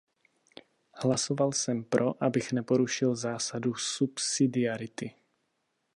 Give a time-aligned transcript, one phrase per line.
[0.95, 5.15] Hlasoval jsem pro, abych neporušil zásadu subsidiarity.